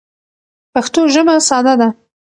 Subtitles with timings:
[0.73, 1.89] پښتو ژبه ساده ده.